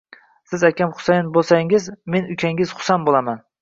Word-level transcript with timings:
Siz 0.51 0.65
akam 0.69 0.95
Husan 0.95 1.31
bo`lsangiz, 1.37 1.87
men 2.17 2.35
ukangiz 2.39 2.77
Husan 2.81 3.11
bo`lsam 3.11 3.35